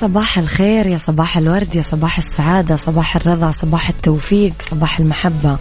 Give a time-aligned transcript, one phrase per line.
[0.00, 5.58] صباح الخير يا صباح الورد يا صباح السعادة صباح الرضا صباح التوفيق صباح المحبة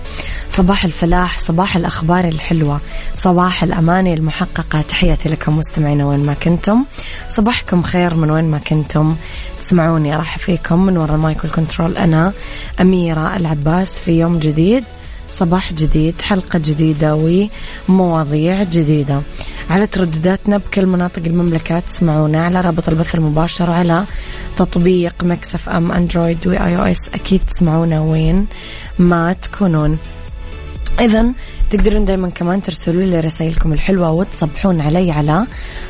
[0.50, 2.80] صباح الفلاح صباح الأخبار الحلوة
[3.16, 4.82] صباح الأماني المحققة.
[4.82, 6.84] تحياتي لكم مستمعين وين ما كنتم.
[7.30, 9.16] صباحكم خير من وين ما كنتم.
[9.62, 12.34] تسمعوني راح فيكم من وراء المايك والكنترول أنا
[12.82, 14.84] أميرة العباس في يوم جديد.
[15.32, 17.44] صباح جديد حلقة جديدة
[17.90, 19.22] ومواضيع جديدة.
[19.70, 24.06] على تردداتنا بكل مناطق المملكة تسمعونا على رابط البث المباشر وعلى
[24.58, 27.10] تطبيق Mix FM Android و iOS.
[27.14, 28.48] أكيد تسمعونا وين
[29.00, 29.98] ما تكونون.
[31.00, 31.26] إذا
[31.70, 35.46] تقدرون دايما كمان ترسلوا لي رسائلكم الحلوة وتصبحون علي على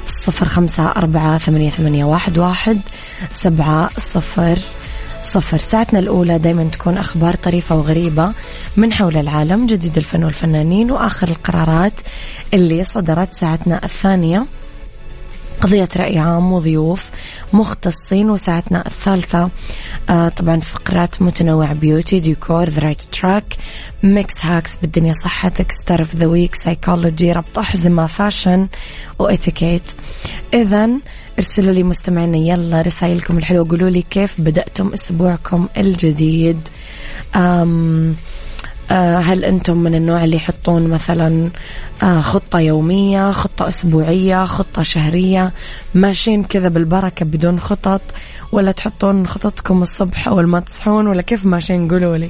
[0.06, 2.81] صفر خمسة أربعة ثمانية, ثمانية واحد, واحد
[3.31, 4.59] سبعة صفر
[5.23, 5.58] صفر.
[5.58, 8.31] ساعتنا الأولى دايما تكون أخبار طريفة وغريبة
[8.77, 11.94] من حول العالم جديد الفن والفنانين وآخر القرارات
[12.53, 14.45] اللي صدرت ساعتنا الثانية.
[15.61, 17.05] قضية رأي عام وضيوف
[17.53, 19.50] مختصين وساعتنا الثالثة
[20.09, 23.57] آه طبعا فقرات متنوعة beauty ديكور the right track
[24.03, 28.67] mix hacks بالدنيا صحتك star of the week psychology ربط أحزمة fashion
[29.19, 29.84] واتيكيت
[30.53, 30.90] إذا
[31.38, 36.59] ارسلوا لي مستمعينا يلا رسائلكم الحلوة قولوا لي كيف بدأتم أسبوعكم الجديد؟
[37.36, 38.16] أم
[38.92, 41.50] آه، هل أنتم من النوع اللي يحطون مثلا
[42.03, 45.52] آه، خطة يومية خطة أسبوعية خطة شهرية
[45.96, 48.02] ماشيين كذا بالبركة بدون خطط
[48.52, 52.30] ولا تحطون خططكم الصبح أول ما تصحون ولا كيف ماشيين؟ قولوا لي.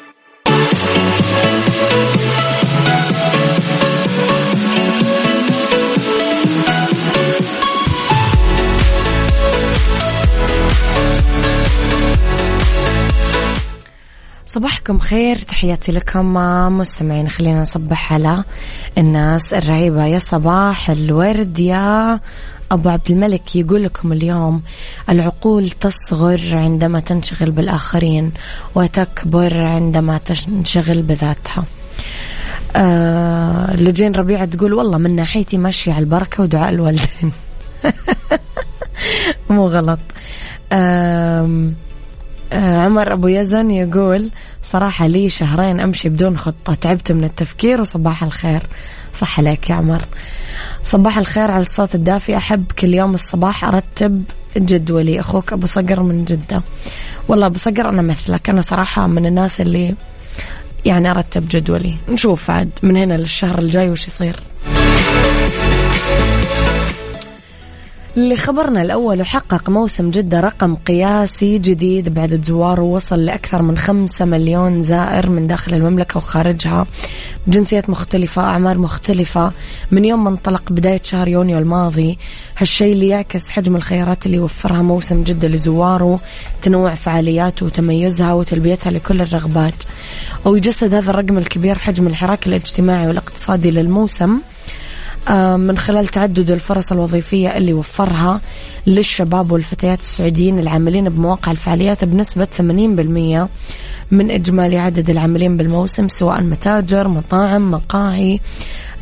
[14.55, 16.33] صباحكم خير تحياتي لكم
[16.77, 17.29] مستمعين.
[17.29, 18.43] خلينا نصبح على
[18.97, 20.05] الناس الرهيبة.
[20.05, 22.19] يا صباح الورد يا
[22.71, 24.61] أبو عبد الملك يقول لكم اليوم
[25.09, 28.31] العقول تصغر عندما تنشغل بالآخرين
[28.75, 31.65] وتكبر عندما تنشغل بذاتها.
[32.75, 37.31] آه لجين ربيعة تقول والله من ناحيتي ماشية على البركة ودعاء الوالدين.
[39.49, 39.99] مو غلط.
[40.71, 41.71] آه
[42.53, 44.29] عمر أبو يزن يقول
[44.61, 46.73] صراحة لي شهرين أمشي بدون خطة.
[46.73, 48.61] تعبت من التفكير وصباح الخير.
[49.13, 50.01] صح عليك يا عمر.
[50.83, 52.37] صباح الخير على الصوت الدافي.
[52.37, 54.23] أحب كل يوم الصباح أرتب
[54.57, 55.19] جدولي.
[55.19, 56.61] أخوك أبو صقر من جدة.
[57.27, 58.49] والله أبو صقر أنا مثلك.
[58.49, 59.95] أنا صراحة من الناس اللي
[60.85, 61.95] يعني أرتب جدولي.
[62.09, 64.35] نشوف عاد من هنا للشهر الجاي وش يصير.
[68.17, 74.81] لخبرنا الأول وحقق موسم جدة رقم قياسي جديد بعد زواره وصل لأكثر من خمسة مليون
[74.81, 76.87] زائر من داخل المملكة وخارجها.
[77.47, 79.51] جنسيات مختلفة أعمار مختلفة.
[79.91, 82.17] من يوم ما انطلق بداية شهر يونيو الماضي
[82.57, 86.19] هالشيء اللي يعكس حجم الخيارات اللي وفرها موسم جدة لزواره
[86.61, 89.83] تنوع فعالياته وتميزها وتلبيتها لكل الرغبات.
[90.45, 94.39] ويجسد هذا الرقم الكبير حجم الحراك الاجتماعي والاقتصادي للموسم.
[95.57, 98.41] من خلال تعدد الفرص الوظيفية اللي وفرها
[98.87, 102.61] للشباب والفتيات السعوديين العاملين بمواقع الفعاليات بنسبة 80%
[104.11, 108.39] من إجمالي عدد العاملين بالموسم سواء متاجر مطاعم مقاهي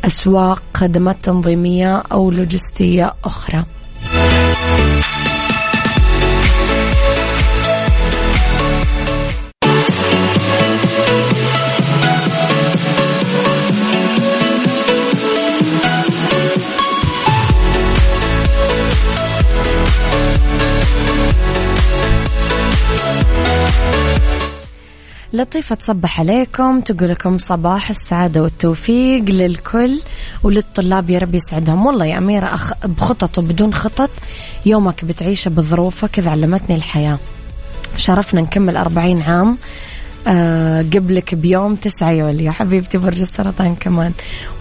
[0.04, 3.64] أسواق خدمات تنظيمية أو لوجستية أخرى.
[25.40, 30.00] لطيفة تصبح عليكم تقول لكم صباح السعادة والتوفيق للكل
[30.42, 31.86] وللطلاب يا رب يسعدهم.
[31.86, 34.10] والله يا أميرة أخ بخطط وبدون خطط
[34.66, 37.18] يومك بتعيشه بظروفه كذا علمتني الحياة.
[37.96, 39.58] شرفنا نكمل أربعين عام
[40.26, 42.52] آه قبلك بيوم تسعة يوليو.
[42.52, 44.12] حبيبتي برج السرطان كمان.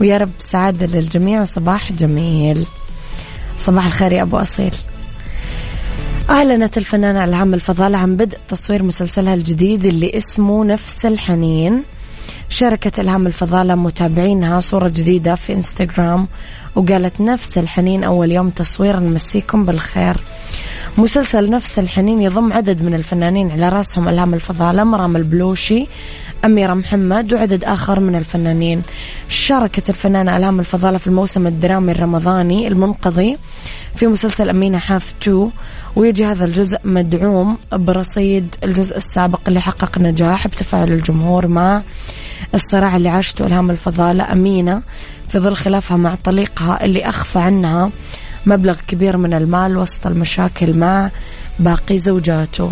[0.02, 2.66] ويا رب سعادة للجميع وصباح جميل.
[3.58, 4.76] صباح الخير يا أبو أصيل.
[6.30, 11.84] أعلنت الفنانة ألهام الفضالة عن بدء تصوير مسلسلها الجديد اللي اسمه نفس الحنين.
[12.50, 16.28] شاركت إلهام الفضالة متابعينها صورة جديدة في إنستغرام
[16.76, 20.18] وقالت نفس الحنين أول يوم تصوير نمسيكم بالخير.
[20.98, 25.88] مسلسل نفس الحنين يضم عدد من الفنانين على راسهم إلهام الفضالة مرام البلوشي
[26.46, 28.82] أميرة محمد وعدد آخر من الفنانين.
[29.30, 33.38] شاركت الفنانة ألهام الفضالة في الموسم الدرامي الرمضاني المنقضي
[33.96, 35.52] في مسلسل أمينة حاف 2
[35.96, 41.82] ويجي هذا الجزء مدعوم برصيد الجزء السابق اللي حقق نجاح بتفاعل الجمهور مع
[42.56, 44.82] الصراع اللي عاشته إلهام الفضالة أمينة
[45.30, 47.90] في ظل خلافها مع طليقها اللي أخفى عنها
[48.46, 51.10] مبلغ كبير من المال وسط المشاكل مع
[51.60, 52.72] باقي زوجاته.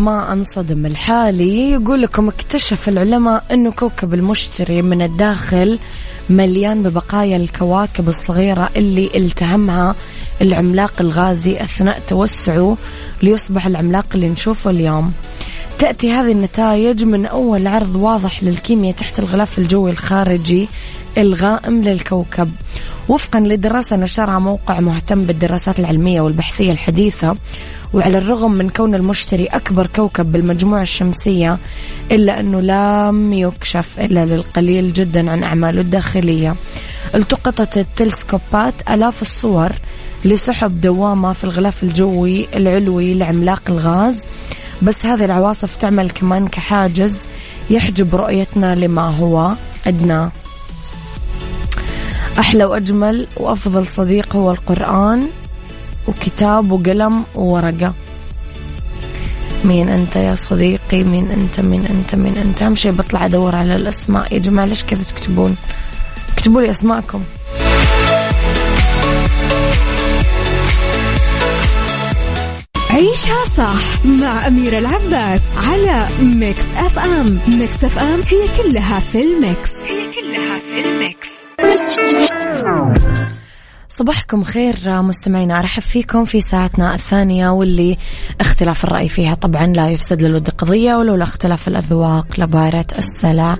[0.00, 0.86] ما أنصدم.
[0.86, 5.78] الحالي يقول لكم اكتشف العلماء انه كوكب المشتري من الداخل
[6.30, 9.94] مليان ببقايا الكواكب الصغيرة اللي التهمها
[10.42, 12.76] العملاق الغازي أثناء توسعه
[13.22, 15.12] ليصبح العملاق اللي نشوفه اليوم.
[15.78, 20.68] تأتي هذه النتائج من أول عرض واضح للكيمياء تحت الغلاف الجوي الخارجي
[21.18, 22.50] الغائم للكوكب.
[23.08, 27.36] وفقا لدراسة نشرها موقع مهتم بالدراسات العلمية والبحثية الحديثة
[27.94, 31.58] وعلى الرغم من كون المشتري أكبر كوكب بالمجموعة الشمسية
[32.12, 36.54] إلا أنه لم يكشف إلا للقليل جدا عن أعماله الداخلية.
[37.14, 39.72] التقطت التلسكوبات آلاف الصور
[40.24, 44.26] لسحب دوامة في الغلاف الجوي العلوي لعملاق الغاز
[44.82, 47.22] بس هذه العواصف تعمل كمان كحاجز
[47.70, 49.52] يحجب رؤيتنا لما هو
[49.86, 50.30] أدنى.
[52.38, 55.28] أحلى وأجمل وأفضل صديق هو القرآن.
[56.08, 57.92] وكتاب وقلم وورقة.
[59.64, 63.76] مين أنت يا صديقي؟ مين أنت؟ مين أنت؟ مين أنت؟ أهم شيء بطلع أدور على
[63.76, 64.34] الأسماء.
[64.34, 65.56] يا جماعة ليش كذا تكتبون؟
[66.32, 67.22] اكتبوا لي أسماءكم.
[72.90, 77.38] عيشها صح مع أميرة العباس على Mix FM.
[77.48, 79.70] Mix FM هي كلها في ال mix.
[79.86, 81.28] هي كلها في ال mix.
[84.00, 85.58] صباحكم خير مستمعينا.
[85.58, 87.96] أرحب فيكم في ساعتنا الثانية واللي
[88.40, 89.34] اختلاف الرأي فيها.
[89.34, 93.58] طبعا لا يفسد للود قضيه ولولا اختلاف الأذواق لبارة السلع.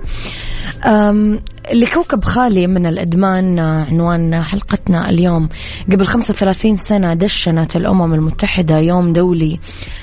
[1.73, 5.49] لكوكب خالي من الإدمان عنوان حلقتنا اليوم.
[5.91, 9.59] قبل 35 سنة دشنت الأمم المتحدة يوم دولي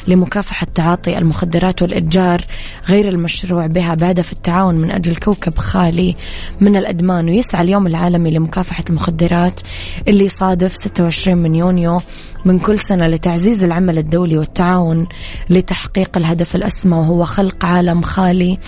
[0.08, 2.44] لمكافحة تعاطي المخدرات والإتجار
[2.88, 6.16] غير المشروع بها بهدف التعاون من أجل كوكب خالي
[6.60, 7.28] من الإدمان.
[7.28, 9.60] ويسعى اليوم العالمي لمكافحة المخدرات
[10.08, 12.00] اللي يصادف 26 من يونيو
[12.48, 15.06] من كل سنة لتعزيز العمل الدولي والتعاون
[15.50, 18.58] لتحقيق الهدف الأسمى وهو خلق عالم خالي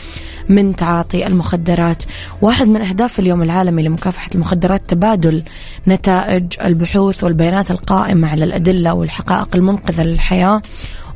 [0.48, 2.02] من تعاطي المخدرات.
[2.42, 5.42] واحد من أهداف اليوم العالمي لمكافحة المخدرات تبادل
[5.88, 10.62] نتائج البحوث والبيانات القائمة على الأدلة والحقائق المنقذة للحياة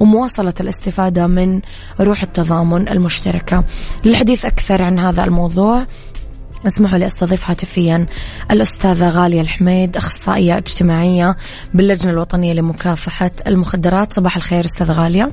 [0.01, 1.61] ومواصلة الاستفادة من
[2.01, 3.65] روح التضامن المشتركة.
[4.05, 5.87] للحديث أكثر عن هذا الموضوع
[6.67, 8.07] اسمحوا لي أستضيف هاتفيا
[8.51, 11.37] الأستاذة غالية الحميد أخصائية اجتماعية
[11.75, 14.13] باللجنة الوطنية لمكافحة المخدرات.
[14.13, 15.33] صباح الخير أستاذة غالية.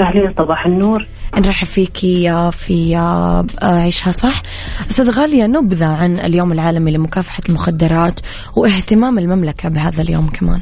[0.00, 1.06] أهلا صباح النور.
[1.38, 4.42] نرحب فيكي في آه، عيشها صح.
[4.90, 8.20] أستاذ غالية نبذة عن اليوم العالمي لمكافحة المخدرات
[8.56, 10.60] واهتمام المملكة بهذا اليوم كمان.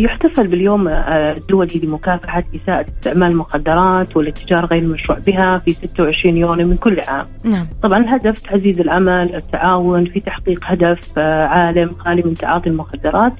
[0.00, 6.66] يحتفل باليوم آه، الدولي لمكافحة إساءة استعمال المخدرات والاتجار غير المشروع بها في 26 يونيو
[6.66, 7.26] من كل عام.
[7.44, 7.66] نعم.
[7.82, 13.32] طبعا الهدف تعزيز العمل، التعاون في تحقيق هدف عالم خالي من تعاطي المخدرات.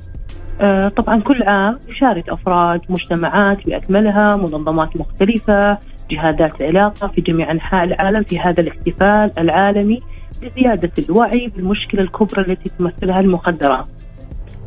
[0.97, 5.78] طبعا كل عام يشارك أفراد مجتمعات بأكملها منظمات مختلفة
[6.11, 10.00] جهادات علاقة في جميع أنحاء العالم في هذا الاحتفال العالمي
[10.42, 13.87] لزيادة الوعي بالمشكلة الكبرى التي تمثلها المخدرات.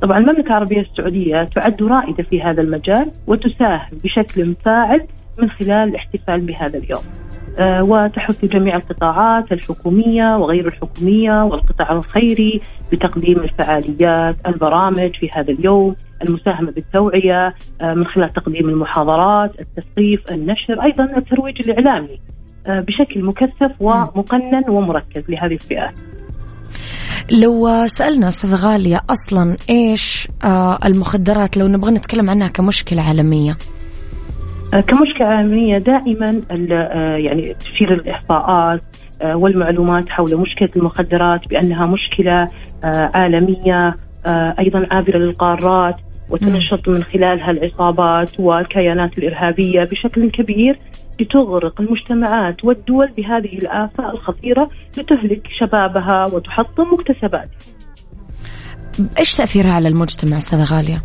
[0.01, 5.07] طبعا المملكة العربية السعودية تعد رائدة في هذا المجال وتساهم بشكل فاعل
[5.41, 7.03] من خلال الاحتفال بهذا اليوم.
[7.59, 12.61] آه، وتحث جميع القطاعات الحكومية وغير الحكومية والقطاع الخيري
[12.91, 20.83] بتقديم الفعاليات البرامج في هذا اليوم المساهمة بالتوعية آه، من خلال تقديم المحاضرات التثقيف النشر
[20.83, 22.19] أيضا الترويج الإعلامي
[22.67, 25.99] آه، بشكل مكثف ومقنن ومركز لهذه الفئات
[27.43, 30.27] لو سألنا أستاذ غالية أصلا إيش
[30.85, 33.57] المخدرات لو نبغى نتكلم عنها كمشكلة عالمية.
[34.73, 38.81] آه، كمشكلة عالمية دائما آه، يعني تشير الإحصاءات
[39.21, 42.47] آه، والمعلومات حول مشكلة المخدرات بأنها مشكلة
[43.15, 43.95] عالمية
[44.59, 45.95] أيضا عابرة للقارات.
[46.29, 50.79] وتنشط من خلالها العصابات والكيانات الإرهابية بشكل كبير
[51.19, 57.49] لتغرق المجتمعات والدول بهذه الآفة الخطيرة لتهلك شبابها وتحطم مكتسباتها
[59.19, 61.03] إيش تأثيرها على المجتمع أستاذة غالية؟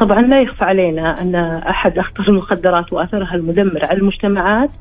[0.00, 1.34] طبعا لا يخفى علينا أن
[1.70, 4.74] أحد أخطر المخدرات وأثرها المدمر على المجتمعات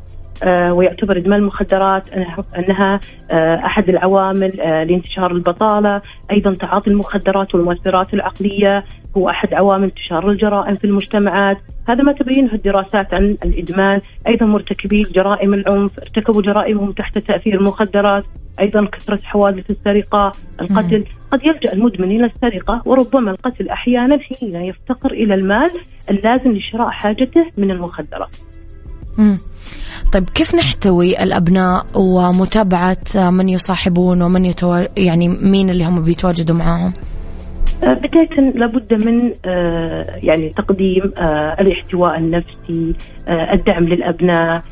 [0.44, 2.10] آه، ويعتبر إدمان المخدرات
[2.58, 3.00] أنها
[3.32, 8.84] آه، أحد العوامل آه، لانتشار البطالة، أيضا تعاطي المخدرات والمؤثرات العقلية
[9.18, 11.58] هو أحد عوامل انتشار الجرائم في المجتمعات،
[11.90, 18.24] هذا ما تبينه الدراسات عن الإدمان، أيضا مرتكبي جرائم العنف ارتكبوا جرائمهم تحت تأثير المخدرات،
[18.60, 25.12] أيضا كثرة حوادث السرقة، القتل، قد يلجأ المدمن إلى السرقة وربما القتل أحيانا حين يفتقر
[25.12, 25.72] إلى المال
[26.10, 28.36] اللازم لشراء حاجته من المخدرات.
[29.18, 29.38] مم.
[30.14, 34.86] طيب كيف نحتوي الأبناء ومتابعة من يصاحبون ومن يتو...
[34.98, 36.94] يعني مين اللي هم بيتواجدوا معاهم؟
[37.84, 42.96] آه، بداية لابد من آه، يعني تقديم آه، الاحتواء النفسي
[43.30, 44.64] الدعم للأبناء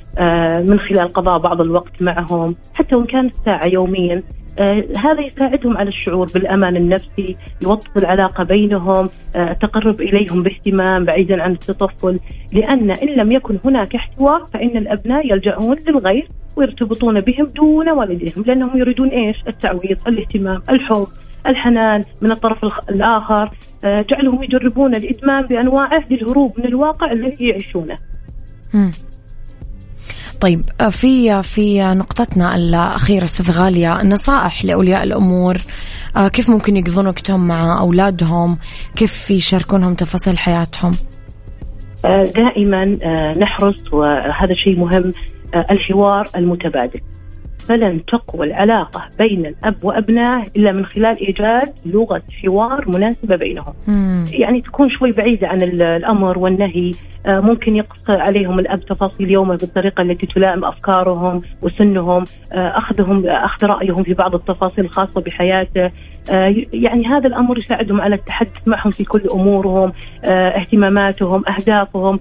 [0.62, 4.24] من خلال قضاء بعض الوقت معهم حتى وإن كانت ساعة يوميا.
[4.98, 12.20] هذا يساعدهم على الشعور بالأمان النفسي، يوطد العلاقة بينهم، التقرب إليهم باهتمام بعيدا عن التطفل،
[12.54, 18.78] لأن إن لم يكن هناك احتواء فإن الأبناء يلجؤون للغير ويرتبطون بهم دون والديهم لأنهم
[18.78, 21.08] يريدون إيش؟ التعويض، الاهتمام، الحب،
[21.48, 22.60] الحنان من الطرف
[22.90, 23.52] الآخر،
[23.86, 27.96] آه جعلهم يجربون الإدمان بأنواعه للهروب من الواقع الذي يعيشونه.
[30.42, 35.58] طيب آه، في في نقطتنا الأخيرة أستاذ غالية نصائح لأولياء الأمور.
[36.18, 38.58] آه، كيف ممكن يقضون وقتهم مع أولادهم؟
[38.96, 40.94] كيف يشاركونهم تفاصيل حياتهم؟
[42.36, 42.86] دائما
[43.40, 45.12] نحرص وهذا شيء مهم
[45.72, 47.02] الحوار المتبادل.
[47.66, 53.74] فلن تقوى العلاقة بين الأب وأبنائه إلا من خلال إيجاد لغة حوار مناسبة بينهم.
[53.88, 54.26] مم.
[54.34, 56.92] يعني تكون شوي بعيدة عن الأمر والنهي.
[57.26, 62.24] آه، ممكن يقص عليهم الأب تفاصيل يومه بالطريقة التي تلائم أفكارهم وسنهم.
[62.54, 65.92] آه، أخذهم أخذ رأيهم في بعض التفاصيل الخاصة بحياته.
[66.32, 69.94] آه، يعني هذا الأمر يساعدهم على التحدث معهم في كل أمورهم.
[70.26, 72.20] اهتماماتهم أهدافهم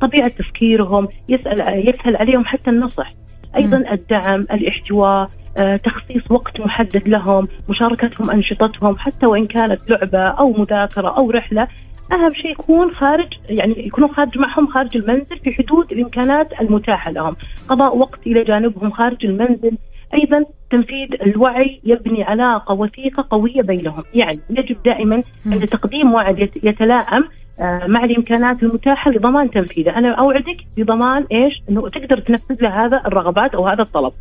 [0.00, 1.08] طبيعة تفكيرهم.
[1.28, 3.08] يسأل يسهل عليهم حتى النصح.
[3.56, 10.52] أيضا الدعم الاحتواء آه، تخصيص وقت محدد لهم مشاركتهم أنشطتهم حتى وإن كانت لعبة أو
[10.52, 11.68] مذاكرة أو رحلة
[12.12, 17.36] أهم شيء يكون خارج يعني يكونوا خارج معهم خارج المنزل في حدود الإمكانات المتاحة لهم.
[17.68, 19.78] قضاء وقت إلى جانبهم خارج المنزل
[20.14, 27.24] أيضا تنفيذ الوعي يبني علاقة وثيقة قوية بينهم، يعني يجب دائما عند تقديم وعد يتلائم
[27.60, 33.02] آه، مع الإمكانات المتاحة لضمان تنفيذه، أنا أوعدك بضمان إيش؟ إنه تقدر تنفذ له هذا
[33.06, 34.12] الرغبات أو هذا الطلب.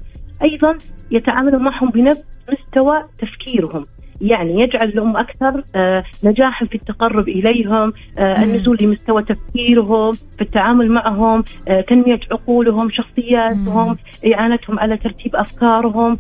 [0.44, 0.78] أيضا
[1.12, 3.86] يتعاملوا معهم بنفس مستوى تفكيرهم،
[4.22, 10.92] يعني يجعل الأم أكثر آه، نجاحا في التقرب إليهم آه، النزول لمستوى تفكيرهم في التعامل
[10.92, 13.98] معهم آه، تنمية عقولهم شخصياتهم
[14.34, 16.18] إعانتهم على ترتيب أفكارهم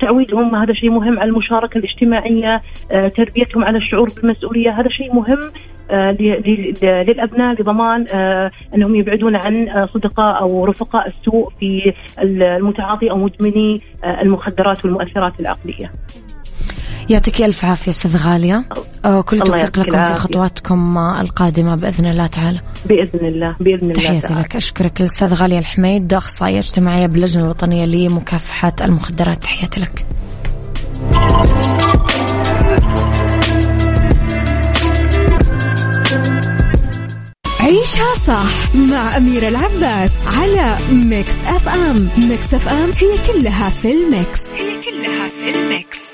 [0.00, 2.60] تعويدهم هذا شيء مهم على المشاركة الاجتماعية
[3.16, 5.38] تربيتهم على الشعور بالمسؤولية هذا شيء مهم
[7.08, 8.06] للأبناء لضمان
[8.74, 15.90] أنهم يبعدون عن صدقاء أو رفقاء السوء في المتعاطي أو مدمني المخدرات والمؤثرات العقلية.
[17.08, 18.64] يعطيك ألف عافية أستاذ غالية.
[19.24, 22.60] كل توفيق لكم في خطواتكم القادمة بإذن الله تعالى.
[22.86, 24.40] بإذن الله بإذن الله تحياتي تعالى.
[24.40, 24.56] لك.
[24.56, 29.42] أشكرك الأستاذ غالية الحميد أخصائية اجتماعية باللجنة الوطنية لمكافحة المخدرات.
[29.42, 30.06] تحياتي لك.
[37.60, 42.08] عيشها صح مع أميرة العباس على Mix FM.
[42.18, 44.40] Mix FM هي كلها في ال mix.
[44.54, 46.13] هي كلها في ال mix.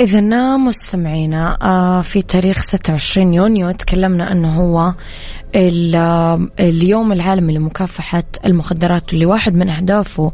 [0.00, 0.20] إذا
[0.56, 4.94] مستمعينا آه، في تاريخ 26 يونيو تكلمنا أنه هو
[5.54, 10.32] اليوم العالمي لمكافحة المخدرات اللي واحد من أهدافه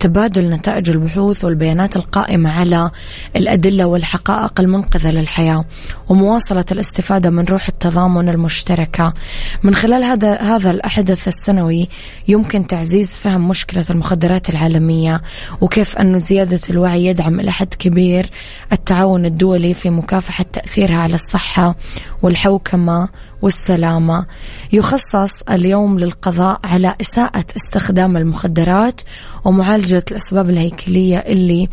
[0.00, 2.90] تبادل نتائج البحوث والبيانات القائمة على
[3.36, 5.64] الأدلة والحقائق المنقذة للحياة
[6.08, 9.14] ومواصلة الاستفادة من روح التضامن المشتركة.
[9.62, 11.88] من خلال هذا هذا الأحدث السنوي
[12.28, 15.22] يمكن تعزيز فهم مشكلة المخدرات العالمية
[15.60, 18.30] وكيف أن زيادة الوعي يدعم إلى حد كبير
[18.72, 21.76] التعاون الدولي في مكافحة تأثيرها على الصحة
[22.22, 23.08] والحوكمة
[23.42, 24.26] والسلامة
[24.72, 29.00] يخصص اليوم للقضاء على إساءة استخدام المخدرات
[29.44, 31.68] ومعالجة الأسباب الهيكلية اللي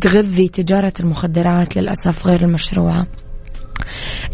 [0.00, 3.06] تغذي تجارة المخدرات للأسف غير المشروعة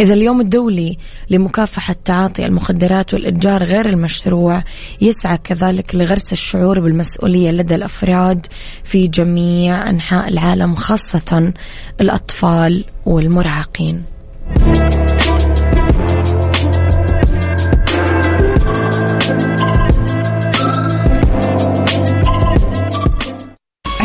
[0.01, 0.99] إذا اليوم الدولي
[1.31, 4.63] لمكافحة تعاطي المخدرات والإتجار غير المشروع
[5.01, 8.47] يسعى كذلك لغرس الشعور بالمسؤولية لدى الأفراد
[8.85, 11.53] في جميع أنحاء العالم خاصة
[12.01, 14.03] الأطفال والمراهقين.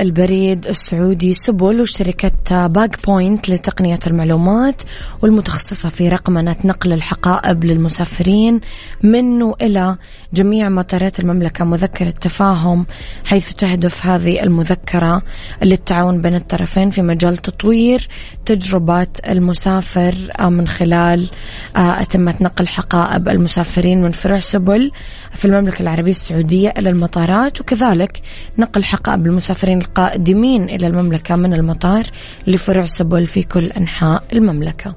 [0.00, 4.82] البريد السعودي سبل وشركة باك بوينت لتقنية المعلومات
[5.22, 8.60] والمتخصصة في رقمنة نقل الحقائب للمسافرين
[9.02, 9.96] من وإلى
[10.32, 12.86] جميع مطارات المملكة مذكرة تفاهم
[13.24, 15.22] حيث تهدف هذه المذكرة
[15.62, 18.08] للتعاون بين الطرفين في مجال تطوير
[18.46, 21.30] تجربة المسافر من خلال
[21.76, 24.90] آه، أتمة نقل حقائب المسافرين من فروع سبل
[25.32, 28.22] في المملكة العربية السعودية إلى المطارات وكذلك
[28.58, 32.02] نقل حقائب المسافرين القادمين إلى المملكة من المطار
[32.46, 34.94] لفرع سبل في كل أنحاء المملكة.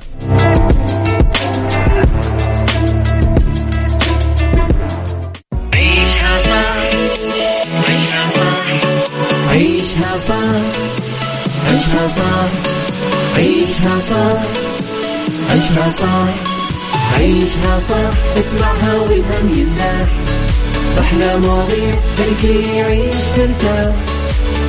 [5.74, 6.76] عيشها صح
[7.90, 8.58] عيشها صح
[9.50, 10.62] عيشها صح
[11.68, 12.50] عيشها صح
[13.38, 14.42] عيشها صح
[15.52, 16.28] عيشها صح
[17.18, 20.08] عيشها صح اسمعها والهم ينزاح.
[21.00, 23.96] أحلى مواضيع خلي يعيش ترتاح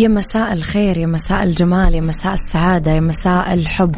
[0.00, 3.94] يا مساء الخير يا مساء الجمال يا مساء السعادة يا مساء الحب.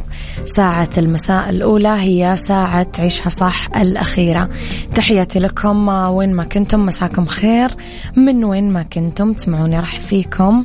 [0.57, 4.49] ساعة المساء الأولى هي ساعة عيشها صح الأخيرة.
[4.95, 7.71] تحياتي لكم وين ما كنتم مساكم خير.
[8.17, 10.65] من وين ما كنتم تسمعوني راح فيكم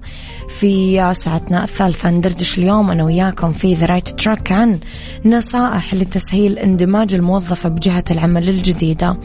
[0.49, 2.09] في ساعتنا الثالثة.
[2.09, 4.79] ندردش اليوم أنا وياكم في the right track عن
[5.25, 9.17] نصائح لتسهيل اندماج الموظفة بجهة العمل الجديدة.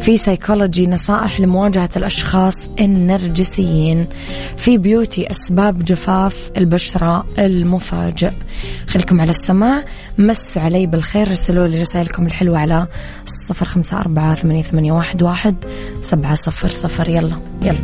[0.00, 4.06] في سيكولوجي نصائح لمواجهة الأشخاص النرجسيين.
[4.56, 8.30] في beauty أسباب جفاف البشرة المفاجئ.
[8.88, 9.84] خليكم على السماع.
[10.18, 11.30] مس علي بالخير.
[11.30, 12.86] رسلوا لي رسائلكم الحلوة على
[13.26, 15.56] صفر خمسة أربعة ثمانية واحد
[16.02, 17.08] سبعة صفر صفر.
[17.08, 17.78] يلا يلا.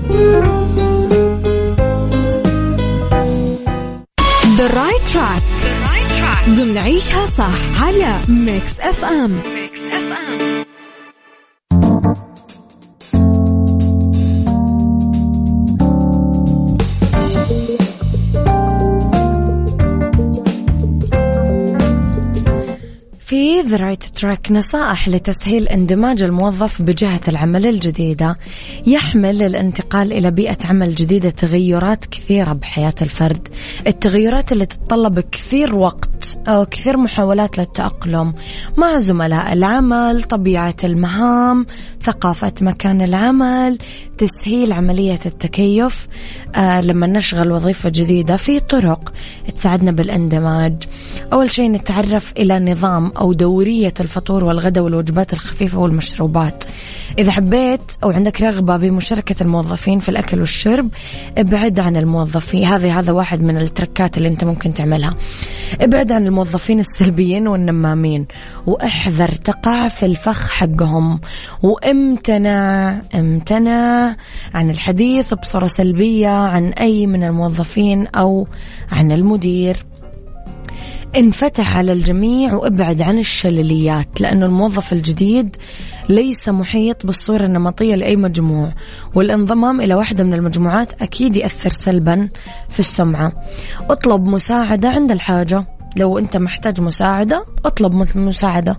[4.56, 5.42] The right track.
[6.48, 9.42] ضمن عيشها صح على ام Mix FM
[23.60, 28.38] the right track نصائح لتسهيل اندماج الموظف بجهة العمل الجديدة.
[28.86, 33.48] يحمل الانتقال إلى بيئة عمل جديدة تغيرات كثيرة بحياة الفرد.
[33.86, 36.15] التغيرات اللي تتطلب كثير وقت
[36.70, 38.34] كثير محاولات للتأقلم
[38.76, 41.66] مع زملاء العمل طبيعة المهام
[42.02, 43.78] ثقافة مكان العمل
[44.18, 46.08] تسهيل عملية التكيف
[46.56, 49.12] آه لما نشغل وظيفة جديدة في طرق
[49.56, 50.82] تساعدنا بالاندماج.
[51.32, 56.64] أول شيء نتعرف إلى نظام أو دورية الفطور والغداء والوجبات الخفيفة والمشروبات.
[57.18, 60.88] إذا حبيت أو عندك رغبة بمشاركة الموظفين في الأكل والشرب
[61.38, 62.64] ابعد عن الموظفين.
[62.64, 65.14] هذه هذا واحد من التركات اللي أنت ممكن تعملها.
[65.80, 68.26] ابعد عن الموظفين السلبيين والنمامين.
[68.66, 71.20] وأحذر تقع في الفخ حقهم.
[71.62, 74.16] وامتنع امتنع
[74.54, 78.48] عن الحديث بصورة سلبية عن أي من الموظفين أو
[78.92, 79.76] عن المدير.
[81.16, 85.56] انفتح على الجميع وابعد عن الشلليات لأنه الموظف الجديد
[86.08, 88.72] ليس محيط بالصورة النمطية لأي مجموع.
[89.14, 92.28] والانضمام إلى واحدة من المجموعات أكيد يأثر سلبا
[92.68, 93.32] في السمعة.
[93.90, 95.75] اطلب مساعدة عند الحاجة.
[95.96, 98.78] لو أنت محتاج مساعدة اطلب مساعدة.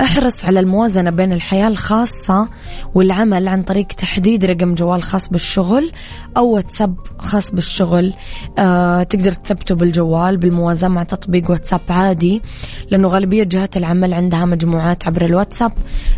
[0.00, 2.48] احرص على الموازنة بين الحياة الخاصة
[2.94, 5.92] والعمل عن طريق تحديد رقم جوال خاص بالشغل
[6.36, 8.12] أو واتساب خاص بالشغل.
[8.58, 12.42] آه تقدر تثبته بالجوال بالموازنة مع تطبيق واتساب عادي
[12.90, 15.72] لأنه غالبية جهات العمل عندها مجموعات عبر الواتساب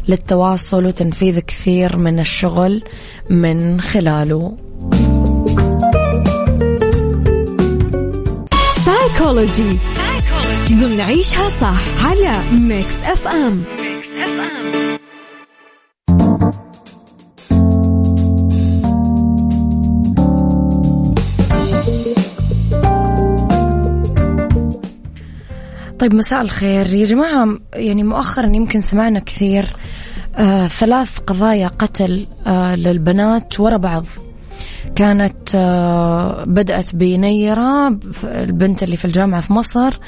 [0.09, 2.83] للتواصل وتنفيذ كثير من الشغل
[3.31, 4.57] من خلاله.
[8.85, 9.79] سايكولوجي
[10.71, 13.65] ضمن عيشها صح على Mix FM
[25.99, 26.95] طيب مساء الخير.
[26.95, 29.65] يا جماعة يعني مؤخرا يمكن سمعنا كثير
[30.37, 34.05] آه ثلاث قضايا قتل آه للبنات ورا بعض.
[34.97, 39.99] كانت آه، بدأت بنيرة البنت اللي في الجامعة في مصر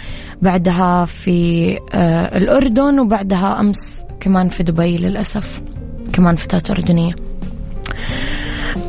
[0.43, 5.63] بعدها في آه، الأردن وبعدها أمس كمان في دبي للأسف
[6.13, 7.17] كمان فتاة أردنية.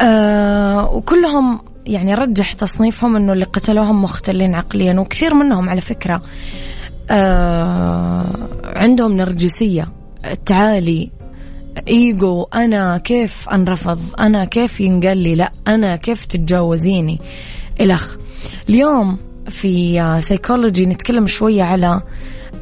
[0.01, 6.21] آه، وكلهم يعني رجح تصنيفهم إنه اللي قتلوهم مختلين عقليا وكثير منهم على فكرة
[8.75, 9.87] عندهم نرجسية
[10.45, 11.11] تعالي
[11.87, 17.19] إيجو أنا كيف أنرفض؟ أنا كيف ينقال لي لا أنا كيف تتجاوزيني؟
[17.81, 18.15] الخ
[18.69, 19.17] اليوم
[19.49, 22.01] في سيكولوجي نتكلم شوية على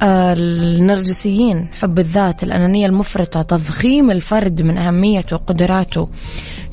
[0.01, 6.09] آه، النرجسيين حب الذات الأنانية المفرطة تضخيم الفرد من أهميته وقدراته.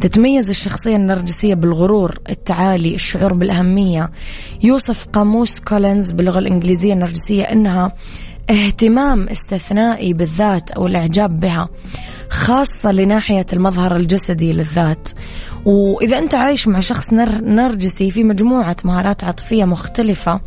[0.00, 4.10] تتميز الشخصية النرجسية بالغرور التعالي الشعور بالأهمية.
[4.62, 7.92] يوصف قاموس كولينز باللغة الإنجليزية النرجسية أنها
[8.50, 11.68] اهتمام استثنائي بالذات أو الإعجاب بها.
[12.30, 15.08] خاصة لناحية المظهر الجسدي للذات.
[15.64, 20.40] وإذا أنت عايش مع شخص نر نرجسي في مجموعة مهارات عاطفية مختلفة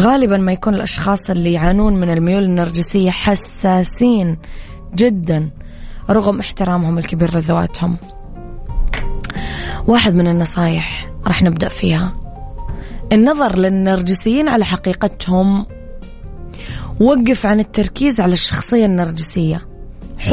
[0.00, 4.38] غالبا ما يكون الأشخاص اللي يعانون من الميول النرجسية حساسين
[4.94, 5.50] جدا
[6.10, 7.96] رغم احترامهم الكبير لذواتهم.
[9.86, 12.12] واحد من النصايح راح نبدأ فيها.
[13.12, 15.66] النظر للنرجسيين على حقيقتهم.
[17.00, 19.73] وقف عن التركيز على الشخصية النرجسية.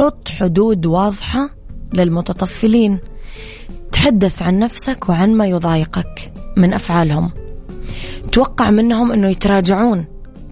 [0.02, 1.50] حط حدود واضحة
[1.94, 3.00] للمتطفلين.
[3.92, 7.32] تحدث عن نفسك وعن ما يضايقك من أفعالهم.
[8.32, 10.06] توقع منهم أنه يتراجعون.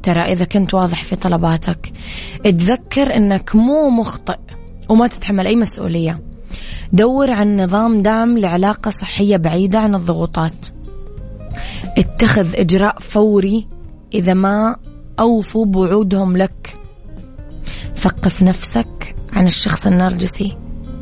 [0.03, 1.93] ترى إذا كنت واضح في طلباتك
[2.45, 4.38] اتذكر أنك مو مخطئ
[4.89, 6.21] وما تتحمل أي مسؤولية.
[6.93, 10.67] دور عن نظام دعم لعلاقة صحية بعيدة عن الضغوطات.
[11.97, 13.67] اتخذ إجراء فوري
[14.13, 14.75] إذا ما
[15.19, 16.78] أوفوا بوعودهم لك.
[17.99, 20.57] ثقف نفسك عن الشخص النرجسي.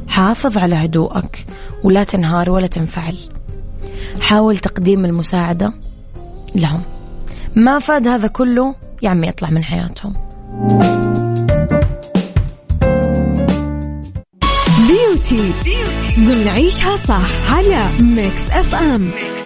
[0.07, 1.45] حافظ على هدوءك
[1.83, 3.17] ولا تنهار ولا تنفعل.
[4.21, 5.73] حاول تقديم المساعدة
[6.55, 6.81] لهم.
[7.55, 10.13] ما فاد هذا كله يا عمي اطلع من حياتهم.
[14.87, 15.51] beauty
[16.19, 19.36] ضمن عيشها صح على Mix FM Mix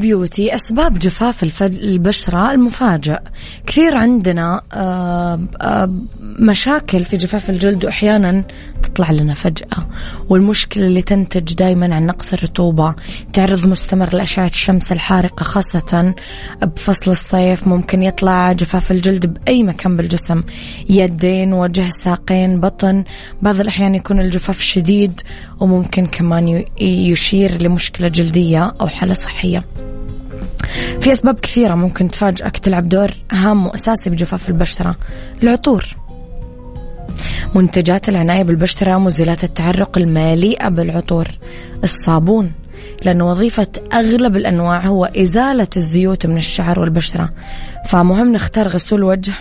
[0.00, 3.18] beauty أسباب جفاف البشرة المفاجئ.
[3.66, 8.44] كثير عندنا آه، آه، مشاكل في جفاف الجلد وأحيانا
[8.82, 9.88] تطلع لنا فجأة.
[10.28, 12.94] والمشكلة اللي تنتج دائما عن نقص الرطوبة
[13.32, 16.14] تعرض مستمر لأشعة الشمس الحارقة خاصة
[16.62, 17.68] بفصل الصيف.
[17.68, 20.42] ممكن يطلع جفاف الجلد بأي مكان بالجسم.
[20.88, 23.04] يدين وجه ساقين بطن.
[23.42, 25.20] بعض الأحيان يكون الجفاف شديد
[25.60, 29.64] وممكن كمان يشير لمشكلة جلدية أو حالة صحية.
[31.00, 34.96] في أسباب كثيرة ممكن تفاجئك تلعب دور هام وأساسي بجفاف البشرة.
[35.42, 35.96] العطور.
[37.54, 41.28] منتجات العناية بالبشرة مزيلات التعرق المالئة بالعطور.
[41.84, 42.52] الصابون.
[43.04, 47.30] لأن وظيفة أغلب الأنواع هو إزالة الزيوت من الشعر والبشرة.
[47.88, 49.34] فمهم نختار غسول وجه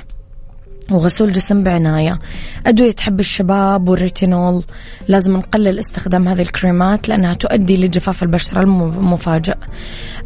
[0.91, 2.19] وغسول جسم بعناية.
[2.65, 4.63] أدوية تحب الشباب والريتينول.
[5.07, 9.55] لازم نقلل استخدام هذه الكريمات لأنها تؤدي لجفاف البشرة المفاجئ.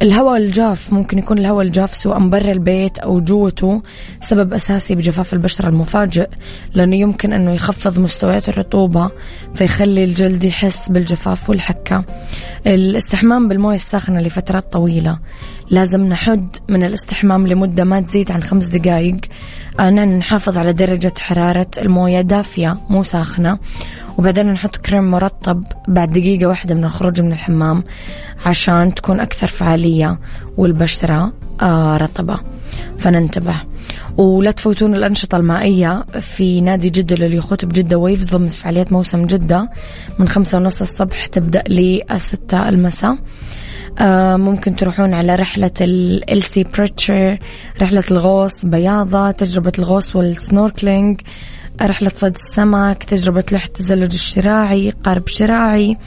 [0.02, 3.82] الهواء الجاف ممكن يكون الهواء الجاف سواء برا البيت أو جوته
[4.22, 6.28] سبب أساسي بجفاف البشرة المفاجئ
[6.74, 9.12] لأنه يمكن أنه يخفض مستويات الرطوبة
[9.56, 12.04] فيخلي الجلد يحس بالجفاف والحكة.
[12.68, 15.20] الاستحمام بالموية الساخنة لفترات طويلة.
[15.70, 19.20] لازم نحد من الاستحمام لمدة ما تزيد عن خمس دقائق
[19.80, 23.60] أنا نحافظ على درجة حرارة الموية دافية مو ساخنة.
[24.18, 27.84] وبعدين نحط كريم مرطب بعد دقيقة واحدة من الخروج من الحمام
[28.46, 30.20] عشان تكون أكثر فعالية
[30.58, 32.40] والبشرة آه رطبة.
[33.00, 33.56] فننتبه.
[34.18, 39.70] ولا تفوتون الأنشطة المائية في نادي جدة لليخوت بجدة Waves ضمن فعاليات موسم جدة.
[40.20, 43.18] من خمسة ونص الصبح تبدأ لستة المساء.
[44.00, 47.38] آه ممكن تروحون على رحلة ال sea breacher
[47.82, 51.22] رحلة الغوص بياضة تجربة الغوص وال snorkeling.
[51.82, 55.98] رحلة صيد السمك تجربة لوح التزلج الشراعي قارب شراعي.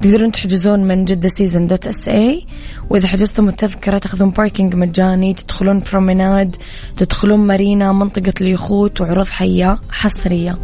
[0.00, 2.46] تقدرون تحجزون من جدة season dot sa
[2.90, 6.56] وإذا حجزتم التذكرة تأخذون parking مجاني تدخلون promenade
[6.96, 10.58] تدخلون marina منطقة اليخوت وعروض حية حصرية.